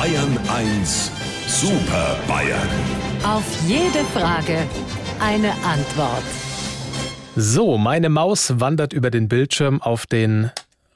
[0.00, 1.10] Bayern 1
[1.46, 2.68] Super Bayern.
[3.22, 4.66] Auf jede Frage
[5.20, 6.24] eine Antwort.
[7.36, 10.52] So, meine Maus wandert über den Bildschirm auf den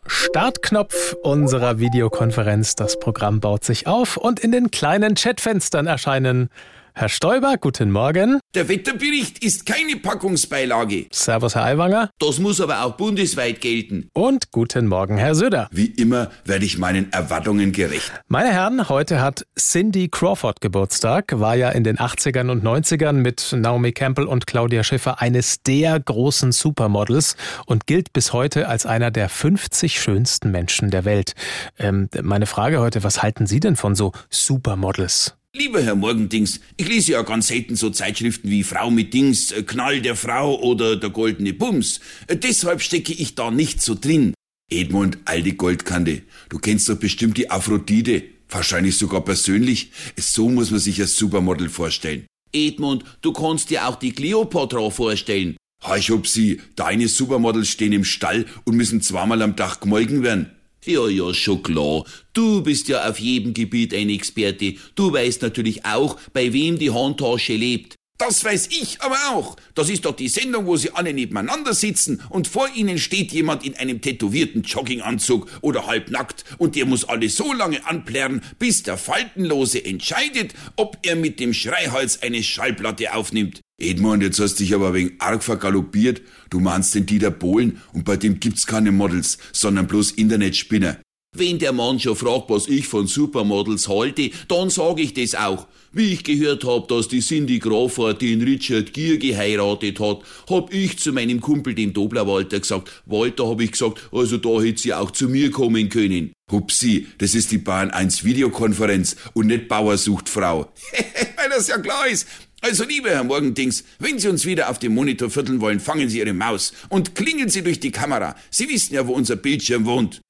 [0.06, 2.77] Startknopf unserer Videokonferenz.
[2.77, 6.49] Das Programm baut sich auf und in den kleinen Chatfenstern erscheinen
[6.97, 8.38] Herr Stoiber, guten Morgen.
[8.54, 11.06] Der Wetterbericht ist keine Packungsbeilage.
[11.11, 12.11] Servus, Herr Aiwanger.
[12.21, 14.11] Das muss aber auch bundesweit gelten.
[14.13, 15.67] Und guten Morgen, Herr Söder.
[15.72, 18.12] Wie immer werde ich meinen Erwartungen gerecht.
[18.29, 23.53] Meine Herren, heute hat Cindy Crawford Geburtstag, war ja in den 80ern und 90ern mit
[23.53, 27.34] Naomi Campbell und Claudia Schiffer eines der großen Supermodels
[27.67, 31.34] und gilt bis heute als einer der 50 schönsten Menschen der Welt.
[31.77, 35.34] Ähm, meine Frage heute, was halten Sie denn von so Supermodels?
[35.57, 39.62] Lieber Herr Morgendings, ich lese ja ganz selten so Zeitschriften wie Frau mit Dings, äh,
[39.62, 42.01] Knall der Frau oder der goldene Bums.
[42.27, 44.35] Äh, deshalb stecke ich da nicht so drin.
[44.69, 49.93] Edmund, alte Goldkante, du kennst doch bestimmt die Aphrodite, wahrscheinlich sogar persönlich.
[50.17, 52.27] So muss man sich als Supermodel vorstellen.
[52.53, 55.56] Edmund, du kannst dir auch die Cleopatra vorstellen.
[55.87, 60.50] Heisch ob sie, deine Supermodels stehen im Stall und müssen zweimal am Tag gemolken werden.
[60.87, 62.05] Ja, ja, schon klar.
[62.35, 64.75] Du bist ja auf jedem Gebiet ein Experte.
[64.95, 67.95] Du weißt natürlich auch, bei wem die Handtasche lebt.
[68.19, 69.57] Das weiß ich aber auch.
[69.75, 73.65] Das ist doch die Sendung, wo sie alle nebeneinander sitzen und vor ihnen steht jemand
[73.65, 78.99] in einem tätowierten Jogginganzug oder halbnackt und der muss alle so lange anplärren, bis der
[78.99, 83.64] Faltenlose entscheidet, ob er mit dem Schreihals eine Schallplatte aufnimmt.
[83.78, 86.22] Edmund, jetzt hast dich aber wegen arg vergaloppiert.
[86.50, 90.98] Du meinst den Dieter Bohlen und bei dem gibt's keine Models, sondern bloß Internetspinner.
[91.36, 95.66] Wenn der Mann schon fragt, was ich von Supermodels halte, dann sage ich das auch.
[95.91, 100.98] Wie ich gehört hab, dass die Cindy Crawford den Richard Gere geheiratet hat, hab ich
[100.98, 104.94] zu meinem Kumpel, dem Dobler Walter, gesagt, Walter, hab ich gesagt, also da hätte sie
[104.94, 106.33] auch zu mir kommen können.
[106.53, 110.72] Hupsi, das ist die Bahn 1 Videokonferenz und nicht Bauer sucht Frau.
[111.36, 112.28] Weil das ja klar ist.
[112.65, 116.21] Also, lieber Herr Morgendings, wenn Sie uns wieder auf dem Monitor vierteln wollen, fangen Sie
[116.21, 118.37] Ihre Maus und klingeln Sie durch die Kamera.
[118.49, 120.22] Sie wissen ja, wo unser Bildschirm wohnt.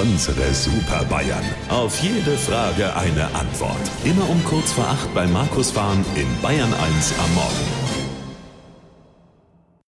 [0.00, 1.44] Unsere Super Bayern.
[1.68, 3.90] Auf jede Frage eine Antwort.
[4.04, 7.81] Immer um kurz vor acht bei Markus Fahren in Bayern 1 am Morgen.